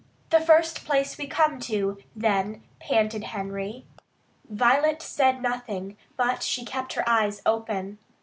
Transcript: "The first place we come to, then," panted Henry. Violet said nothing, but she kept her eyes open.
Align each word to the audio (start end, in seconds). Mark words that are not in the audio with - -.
"The 0.31 0.41
first 0.41 0.83
place 0.83 1.19
we 1.19 1.27
come 1.27 1.59
to, 1.59 1.99
then," 2.15 2.63
panted 2.79 3.23
Henry. 3.25 3.85
Violet 4.49 4.99
said 4.99 5.43
nothing, 5.43 5.95
but 6.17 6.41
she 6.41 6.65
kept 6.65 6.93
her 6.93 7.07
eyes 7.07 7.39
open. 7.45 7.99